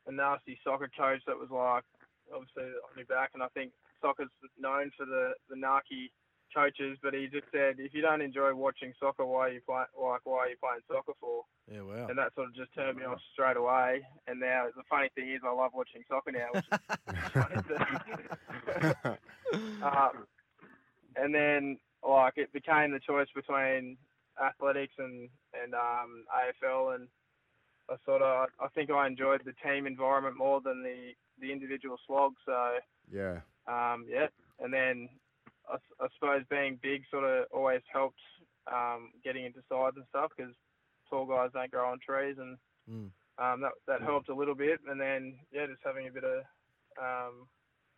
[0.08, 1.86] a nasty soccer coach that was like
[2.34, 4.30] obviously on your back, and I think soccer's
[4.60, 6.10] known for the the narky
[6.54, 9.84] coaches, but he just said if you don't enjoy watching soccer, why are you play,
[10.02, 11.44] like why are you playing soccer for?
[11.72, 12.08] Yeah, wow.
[12.08, 14.06] and that sort of just turned me off straight away.
[14.28, 16.50] And now the funny thing is, I love watching soccer now.
[16.54, 17.66] Which is
[19.82, 20.26] um,
[21.16, 21.78] and then
[22.08, 23.98] like it became the choice between
[24.44, 25.30] athletics and
[25.62, 26.26] and um,
[26.64, 27.08] AFL, and
[27.90, 31.98] I sort of I think I enjoyed the team environment more than the the individual
[32.06, 32.34] slog.
[32.46, 32.78] So
[33.12, 33.40] Yeah.
[33.68, 34.28] um, yeah,
[34.60, 35.10] and then
[35.72, 38.20] I, I suppose being big sort of always helped
[38.72, 40.54] um, getting into sides and stuff because
[41.10, 42.58] tall guys don't grow on trees, and
[42.90, 43.10] Mm.
[43.40, 44.80] um, that that helped a little bit.
[44.88, 46.44] And then yeah, just having a bit of
[47.02, 47.48] um,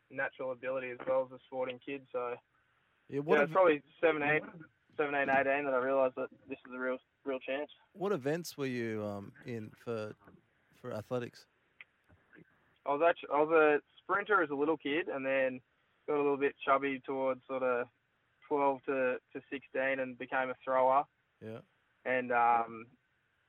[0.10, 2.03] natural ability as well as a sporting kid.
[2.13, 2.36] So
[3.10, 4.39] Yeah, what yeah, ev- it's probably 17,
[4.95, 7.69] 17, 18 that I realised that this is a real real chance.
[7.91, 10.13] what events were you um in for
[10.80, 11.45] for athletics?
[12.86, 15.60] I was actually I was a sprinter as a little kid, and then
[16.07, 17.87] got a little bit chubby towards sort of
[18.47, 21.03] 12 to, to 16, and became a thrower.
[21.45, 21.59] Yeah.
[22.05, 22.85] And um,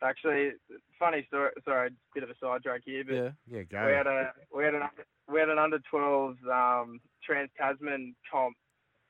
[0.02, 0.50] actually,
[0.98, 1.50] funny story.
[1.64, 3.30] Sorry, bit of a sidetrack here, but Yeah.
[3.46, 3.86] Yeah, go.
[3.86, 4.82] we had a we had an
[5.32, 8.56] we had an under 12s um, Trans Tasman comp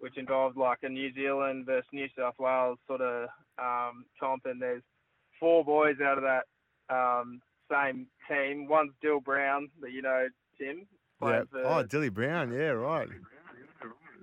[0.00, 3.28] which involved like a New Zealand versus New South Wales sort of
[3.60, 4.82] um, comp, and there's
[5.40, 6.44] four boys out of that
[6.94, 8.68] um, same team.
[8.68, 10.86] One's Dill Brown, that you know, Tim.
[11.20, 11.42] Yeah.
[11.50, 12.52] For, Oh, Dilly Brown.
[12.52, 13.08] Yeah, right.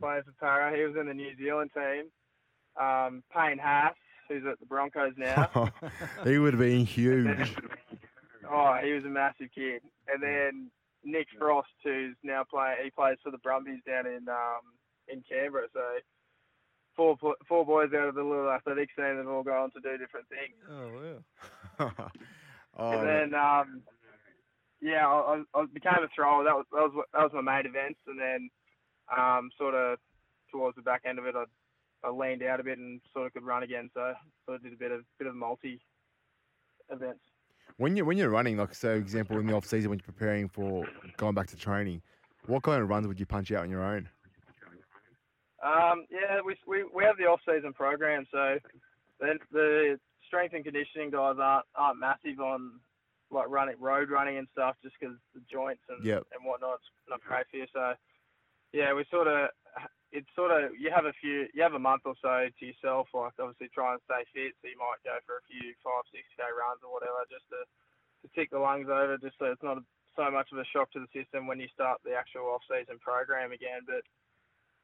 [0.05, 0.75] Playing for Para.
[0.75, 2.11] He was in the New Zealand team.
[2.79, 3.95] Um, Payne Haas,
[4.29, 5.71] who's at the Broncos now.
[6.23, 7.55] he would have been huge.
[8.47, 9.81] Oh, he was a massive kid.
[10.07, 10.69] And then
[11.03, 14.61] Nick Frost, who's now playing, he plays for the Brumbies down in um,
[15.07, 15.65] in Canberra.
[15.73, 15.81] So
[16.95, 20.27] four four boys out of the little athletics team have all gone to do different
[20.29, 20.61] things.
[20.69, 21.01] Oh,
[21.79, 21.89] yeah.
[22.77, 23.81] oh, and then um,
[24.79, 26.43] yeah, I, I I became a thrower.
[26.43, 27.99] That was that was that was my main events.
[28.05, 28.51] And then
[29.15, 29.99] um, sort of
[30.51, 31.45] towards the back end of it, I
[32.03, 33.89] I leaned out a bit and sort of could run again.
[33.93, 34.13] So
[34.45, 35.81] sort of did a bit of bit of multi
[36.91, 37.21] events.
[37.77, 40.47] when you when you're running, like so, example in the off season when you're preparing
[40.49, 40.85] for
[41.17, 42.01] going back to training,
[42.45, 44.07] what kind of runs would you punch out on your own?
[45.63, 48.59] Um, yeah, we, we we have the off-season program, so
[49.19, 52.79] then the strength and conditioning guys aren't aren't massive on
[53.31, 56.23] like running road running and stuff, just because the joints and Yep.
[56.37, 57.65] and whatnot's not great for you.
[57.73, 57.93] So
[58.75, 59.47] yeah, we sort of
[60.11, 63.07] it's sort of you have a few you have a month or so to yourself,
[63.15, 64.51] like obviously try and stay fit.
[64.59, 67.63] So you might go for a few five six k runs or whatever, just to
[67.63, 69.79] to tick the lungs over, just so it's not
[70.19, 73.55] so much of a shock to the system when you start the actual off-season program
[73.55, 74.03] again, but.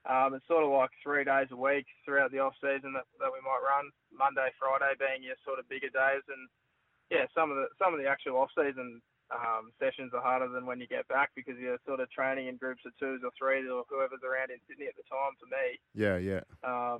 [0.01, 3.30] Um, it's sort of like three days a week throughout the off season that, that
[3.30, 3.93] we might run.
[4.10, 6.49] Monday, Friday being your sort of bigger days, and
[7.13, 8.97] yeah, some of the some of the actual off season
[9.34, 12.58] um, sessions are harder than when you get back because you're sort of training in
[12.58, 15.34] groups of twos or threes or whoever's around in Sydney at the time.
[15.39, 16.41] For me, Yeah, yeah.
[16.63, 17.00] um,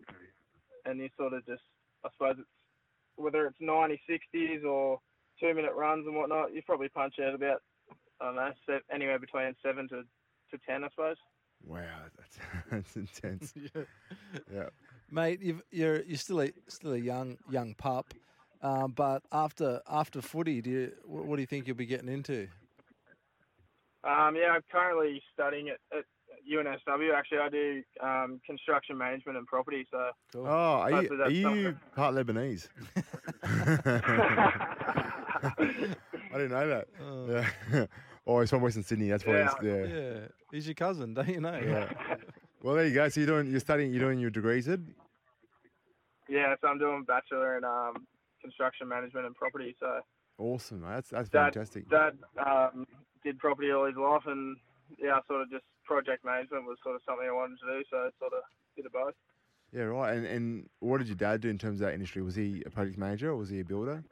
[0.86, 1.62] and you sort of just,
[2.06, 2.48] I suppose it's
[3.18, 5.00] whether it's 90, 60s or
[5.40, 7.62] two minute runs and whatnot, you probably punch out about
[8.22, 10.04] I don't know se- anywhere between seven to
[10.52, 11.18] to ten, I suppose.
[11.66, 11.82] Wow,
[12.18, 12.38] that's
[12.70, 13.54] that's intense.
[13.76, 13.82] yeah.
[14.54, 14.70] Yeah.
[15.10, 18.14] Mate, you've, you're you're still a still a young young pup,
[18.62, 22.48] um, but after after footy, do you what do you think you'll be getting into?
[24.04, 26.06] Um, yeah, I'm currently studying at, at
[26.52, 27.14] UNSW.
[27.14, 29.86] Actually, I do um, construction management and property.
[29.92, 30.48] So Cool.
[30.48, 32.68] Oh, are you, are you part Lebanese?
[36.34, 36.88] I didn't know that.
[37.04, 37.44] Oh.
[37.72, 37.86] Yeah.
[38.28, 39.10] oh, he's from Western Sydney.
[39.10, 39.34] That's why.
[39.34, 39.50] Yeah.
[39.62, 39.86] He's, yeah.
[39.86, 40.20] yeah,
[40.52, 41.60] he's your cousin, don't you know?
[41.64, 41.94] Yeah.
[42.64, 43.10] Well, there you go.
[43.10, 44.86] So you're doing, you're studying, you're doing your degrees, Ed?
[46.30, 48.08] yeah, so I'm doing a bachelor in um,
[48.42, 49.76] construction management and property.
[49.80, 50.02] So
[50.38, 50.82] Awesome.
[50.82, 50.90] mate.
[50.90, 51.90] That's that's Dad- fantastic.
[51.90, 52.88] Dad um,
[53.24, 54.58] did property all his life, and
[55.00, 57.84] yeah, sort of just project management was sort of something I wanted to do.
[57.90, 58.44] So sort of
[58.76, 59.14] did of both.
[59.72, 60.16] Yeah, right.
[60.16, 62.22] And and what did your dad do in terms of that industry?
[62.22, 64.04] Was he a project manager or was he a builder?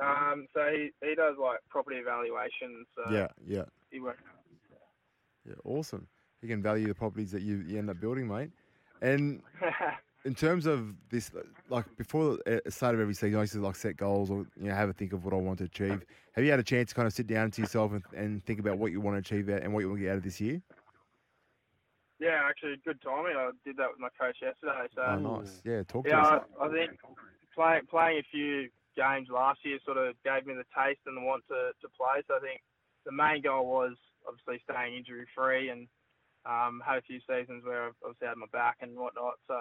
[0.00, 2.86] Um, so he, he does like property evaluation.
[2.96, 4.22] So yeah, yeah, he works.
[5.46, 5.54] yeah.
[5.64, 6.06] Awesome.
[6.40, 8.50] He can value the properties that you, you end up building, mate.
[9.02, 9.42] And
[10.24, 11.30] in terms of this,
[11.68, 14.46] like before the uh, start of every season, I used to like set goals or
[14.56, 16.04] you know have a think of what I want to achieve.
[16.34, 18.60] Have you had a chance to kind of sit down to yourself and, and think
[18.60, 20.40] about what you want to achieve and what you want to get out of this
[20.40, 20.62] year?
[22.20, 23.34] yeah, actually, good timing.
[23.34, 24.86] I did that with my coach yesterday.
[24.94, 25.62] So Oh, nice.
[25.64, 26.44] Yeah, talk to Yeah, us.
[26.60, 27.00] I, I think
[27.54, 31.22] playing playing a few games last year sort of gave me the taste and the
[31.22, 32.22] want to, to play.
[32.28, 32.60] So I think
[33.06, 33.96] the main goal was
[34.28, 35.88] obviously staying injury free and
[36.44, 39.40] um, had a few seasons where I've obviously had my back and whatnot.
[39.46, 39.56] So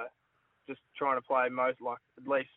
[0.67, 2.49] just trying to play most like at least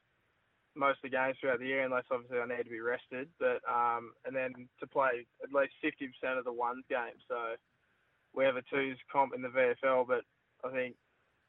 [0.75, 3.29] most of the games throughout the year, unless obviously I need to be rested.
[3.39, 7.21] But um, and then to play at least fifty percent of the ones games.
[7.29, 7.57] So
[8.35, 10.25] we have a twos comp in the VFL, but
[10.65, 10.97] I think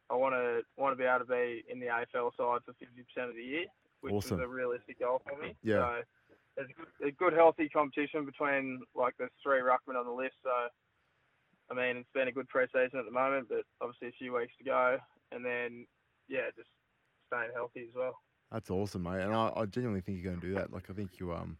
[0.10, 3.04] I want to want to be able to be in the AFL side for fifty
[3.04, 3.66] percent of the year,
[4.02, 4.40] which Awesome.
[4.40, 5.56] is a realistic goal for me.
[5.64, 5.76] Yeah.
[5.76, 6.02] So
[6.56, 10.36] there's a good, a good healthy competition between like the three ruckmen on the list.
[10.44, 10.52] So
[11.72, 14.54] I mean, it's been a good pre-season at the moment, but obviously a few weeks
[14.58, 14.98] to go,
[15.32, 15.88] and then
[16.28, 16.70] yeah, just
[17.28, 18.16] staying healthy as well.
[18.52, 19.22] That's awesome, mate.
[19.22, 20.72] And I, I genuinely think you're going to do that.
[20.72, 21.58] Like I think you um,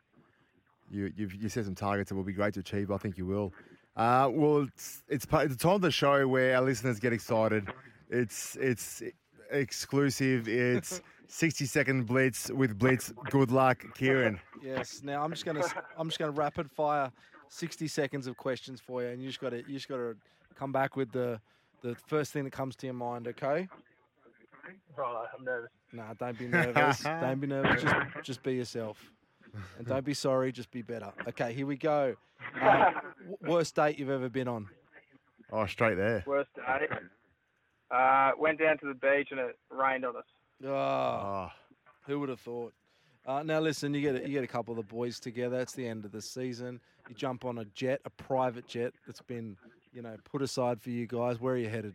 [0.90, 2.92] you you've you set some targets that will be great to achieve.
[2.92, 3.54] I think you will.
[3.96, 7.14] Uh, well, it's it's, part, it's the time of the show where our listeners get
[7.14, 7.68] excited.
[8.10, 9.02] It's it's
[9.52, 10.48] exclusive.
[10.48, 13.12] It's 60 second blitz with blitz.
[13.30, 14.40] Good luck, Kieren.
[14.64, 15.02] Yes.
[15.04, 15.66] Now I'm just gonna
[15.98, 17.12] I'm just gonna rapid fire
[17.50, 20.16] sixty seconds of questions for you, and you just got to you just got to
[20.56, 21.40] come back with the
[21.82, 23.28] the first thing that comes to your mind.
[23.28, 23.68] Okay?
[24.96, 25.72] Right, I'm nervous.
[25.92, 27.00] Nah, don't be nervous.
[27.04, 27.82] don't be nervous.
[27.84, 28.98] Just just be yourself,
[29.78, 30.52] and don't be sorry.
[30.52, 31.12] Just be better.
[31.28, 32.16] Okay, here we go.
[32.62, 34.68] Uh, w- worst date you've ever been on?
[35.52, 36.24] Oh, straight there.
[36.26, 36.90] Worst date.
[37.92, 40.24] Uh, went down to the beach and it rained on us.
[40.66, 41.50] Oh, Oh,
[42.08, 42.74] who would have thought?
[43.26, 45.60] Uh, now listen, you get a, you get a couple of the boys together.
[45.60, 46.80] It's the end of the season.
[47.08, 49.58] You jump on a jet, a private jet that's been
[49.94, 51.40] you know put aside for you guys.
[51.40, 51.94] Where are you headed?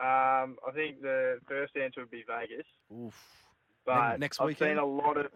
[0.00, 3.14] Um, I think the first answer would be Vegas, Oof.
[3.84, 4.70] but next I've weekend?
[4.72, 5.26] seen a lot of.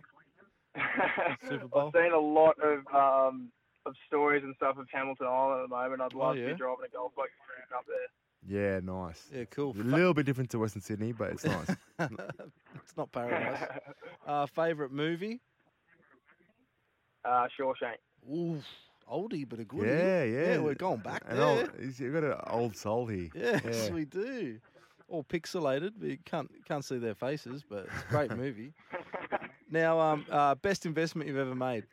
[1.48, 1.92] Super Bowl?
[1.94, 3.51] I've seen a lot of um,
[3.87, 6.01] of stories and stuff of Hamilton Island at the moment.
[6.01, 7.31] I'd Oh, love to be driving a golf buggy
[7.72, 8.09] around up there.
[8.44, 9.29] Yeah, nice.
[9.35, 9.70] Yeah, cool.
[9.72, 11.68] A little bit different to Western Sydney, but it's nice.
[11.98, 13.68] it's not paradise.
[14.27, 15.40] Uh, favorite movie?
[17.25, 17.98] uh, Shawshank.
[18.33, 18.64] Oof.
[19.12, 19.87] Oldie, but a good.
[19.87, 20.53] yeah, yeah.
[20.55, 21.44] Yeah, we're going back An there.
[21.46, 23.29] old, you've got an old soul here.
[23.35, 23.90] Yes, Yeah.
[23.94, 24.59] we do.
[25.09, 25.92] All pixelated.
[26.01, 28.72] We can't can't see their faces, but it's a great movie.
[29.70, 31.85] Now, um, uh, best investment you've ever made?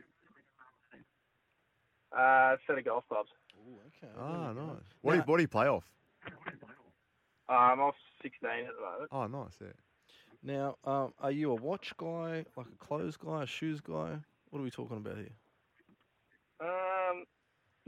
[2.18, 3.30] Uh, set of golf clubs.
[3.68, 4.12] Ooh, okay.
[4.18, 4.78] Ah, nice.
[5.02, 5.84] What, do you, what do you play off?
[7.50, 9.10] Uh, I'm off 16 at the moment.
[9.12, 9.54] Oh, nice.
[9.62, 9.68] Yeah.
[10.42, 14.18] Now, um, are you a watch guy, like a clothes guy, a shoes guy?
[14.50, 15.30] What are we talking about here?
[16.62, 16.70] Um,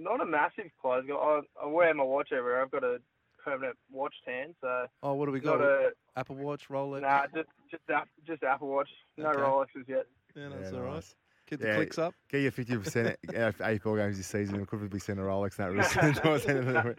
[0.03, 1.13] not a massive clothes guy.
[1.15, 2.61] I, I wear my watch everywhere.
[2.61, 2.97] I've got a
[3.43, 5.61] permanent watch tan, so Oh, what do we got?
[5.61, 7.01] a Apple Watch, Rolex.
[7.01, 7.83] nah, just just
[8.25, 8.89] just Apple Watch.
[9.17, 9.39] No Okay.
[9.39, 10.05] Rolexes yet.
[10.35, 10.93] Yeah, that's yeah, all right.
[10.95, 11.15] nice.
[11.47, 11.75] Get the Yeah.
[11.75, 12.13] clicks up.
[12.29, 14.55] Get your 50% out of AFL games this season.
[14.55, 16.21] It could probably be sent a Rolex in that wrist.
[16.23, 16.95] towards the end of the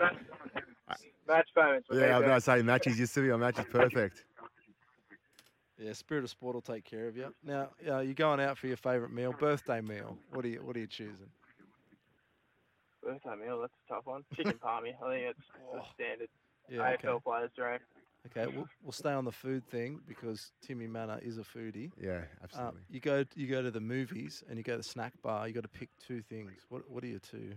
[0.89, 1.89] Match, match payments.
[1.91, 2.99] yeah, I was going to say matches.
[2.99, 4.25] Your city on matches perfect.
[5.79, 7.33] Yeah, Spirit of Sport will take care of you.
[7.43, 10.19] Now, uh, you're going out for your favourite meal, birthday meal.
[10.33, 11.31] What are you What are you choosing?
[13.03, 13.61] Birthday meal.
[13.61, 14.25] That's a tough one.
[14.37, 14.95] Chicken palmy.
[15.05, 15.39] I think it's
[15.73, 16.29] Oh, a standard
[16.69, 17.23] Yeah, AFL okay.
[17.25, 17.79] player's dream.
[18.27, 21.91] Okay, we'll, we'll stay on the food thing because Timmy Mannah is a foodie.
[22.01, 22.81] Yeah, Um, absolutely.
[22.91, 25.49] you go you go to the movies and you go to the snack bar.
[25.49, 26.53] You got to pick two things.
[26.69, 27.55] What What are your two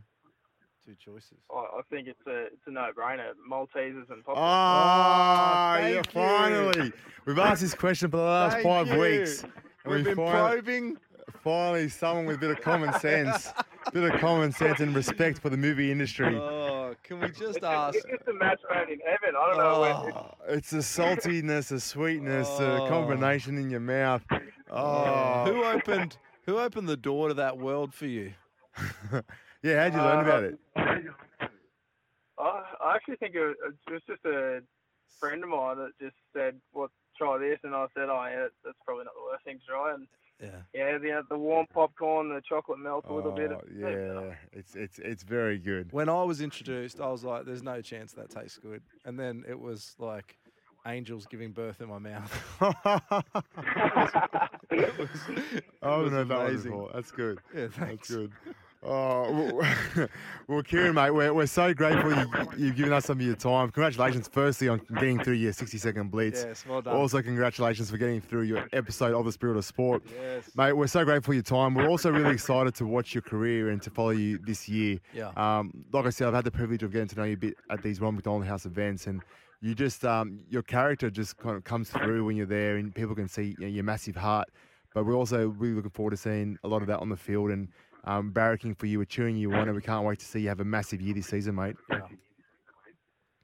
[0.83, 1.37] two choices?
[1.51, 3.33] I, I think it's a it's a no-brainer.
[3.47, 4.37] Maltesers and popcorn.
[4.37, 6.03] Oh, thank yeah, you.
[6.11, 6.91] finally.
[7.25, 8.99] We've asked this question for the last Thank five you.
[8.99, 9.43] weeks.
[9.43, 9.51] and
[9.85, 10.97] We've we been finally, probing.
[11.43, 13.51] finally someone with a bit of common sense,
[13.93, 16.35] bit of common sense and respect for the movie industry.
[16.37, 17.93] Oh, can we just It's, ask?
[17.93, 19.35] just, it's just a match made in heaven.
[19.37, 19.83] I don't know.
[20.07, 22.87] It's, Oh, it's the saltiness, the sweetness, the Oh.
[22.89, 24.23] combination in your mouth.
[24.69, 28.33] Oh, Who opened Who opened the door to that world for you?
[29.63, 29.83] yeah.
[29.83, 30.59] How'd you learn about it?
[30.75, 31.15] Um,
[32.37, 33.55] I, I actually think it was,
[33.89, 34.61] it was just a
[35.19, 38.77] friend of mine that just said, "Well, try this," and I said, "Oh, yeah, that's
[38.85, 40.07] probably not the worst thing to try." And
[40.41, 40.49] Yeah.
[40.73, 43.51] yeah, the the warm popcorn, the chocolate melt, a little bit.
[43.51, 45.91] Oh, It's- yeah, it's it's it's very good.
[45.93, 49.45] When I was introduced, I was like, "There's no chance that tastes good," and then
[49.47, 50.37] it was like
[50.85, 52.31] angels giving birth in my mouth.
[54.71, 56.71] it was, it I was don't know that was amazing.
[56.71, 56.89] before.
[56.93, 57.39] That's good.
[57.53, 58.09] Yeah, That's thanks.
[58.09, 58.31] good.
[58.87, 60.07] Oh, well,
[60.47, 63.71] well, Kieren, mate, we're, we're so grateful you, you've given us some of your time.
[63.71, 66.43] Congratulations, firstly, on getting through your 60 second blitz.
[66.47, 66.95] Yes, well done.
[66.95, 70.03] Also, congratulations for getting through your episode of The Spirit of Sport.
[70.15, 70.51] yes.
[70.55, 71.73] Mate, we're so grateful for your time.
[71.73, 74.99] We're also really excited to watch your career and to follow you this year.
[75.13, 75.31] Yeah.
[75.35, 77.55] Um, like I said, I've had the privilege of getting to know you a bit
[77.71, 79.21] at these Ron McDonald House events, and
[79.61, 83.15] you just um, your character just kind of comes through when you're there, and people
[83.15, 84.47] can see you know, your massive heart.
[84.93, 87.51] But we're also really looking forward to seeing a lot of that on the field
[87.51, 87.67] and
[88.05, 90.49] um, barracking for you, we're cheering you on, and we can't wait to see you
[90.49, 91.75] have a massive year this season, mate.
[91.89, 91.99] Yeah.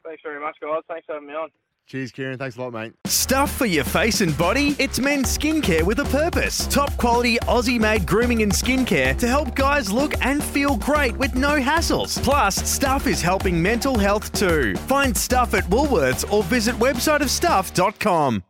[0.04, 0.82] Thanks very much, guys.
[0.88, 1.50] Thanks for having me on.
[1.88, 2.38] Cheers, Kieren.
[2.38, 2.94] Thanks a lot, mate.
[3.06, 4.76] Stuff for your face and body?
[4.80, 6.66] It's men's skincare with a purpose.
[6.68, 11.36] Top quality Aussie made grooming and skincare to help guys look and feel great with
[11.36, 12.22] no hassles.
[12.24, 14.76] Plus, Stuff is helping mental health too.
[14.88, 18.44] Find Stuff at Woolworths or visit websiteofstuff.com.